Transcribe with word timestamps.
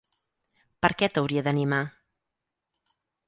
Per 0.85 0.89
què 1.01 1.09
t'hauria 1.17 1.43
d'animar? 1.47 1.81